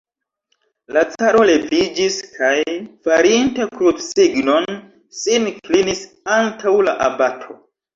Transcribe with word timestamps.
La 0.95 1.03
caro 1.11 1.43
leviĝis 1.49 2.17
kaj, 2.39 2.57
farinte 3.11 3.71
krucsignon, 3.77 4.69
sin 5.23 5.51
klinis 5.65 6.07
antaŭ 6.43 6.79
la 6.91 7.03
abato. 7.13 7.65